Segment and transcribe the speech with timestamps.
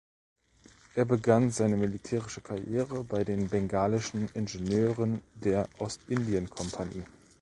[0.95, 7.03] Er begann seine militärische Karriere bei den bengalischen Ingenieuren der Ostindienkompanie.